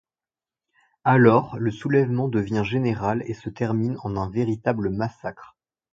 [1.03, 5.55] Alors le soulèvement devient général et se termine en un véritable massacre.